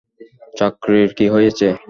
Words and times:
চাকরির 0.53 1.09
কী 1.17 1.25
হয়েছে? 1.33 1.67